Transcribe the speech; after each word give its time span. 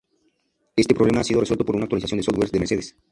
Este 0.75 0.95
problema 0.95 1.19
ha 1.19 1.23
sido 1.23 1.41
resuelto 1.41 1.63
por 1.63 1.75
una 1.75 1.83
actualización 1.85 2.17
de 2.17 2.23
software 2.23 2.49
de 2.49 2.57
Mercedes. 2.57 2.95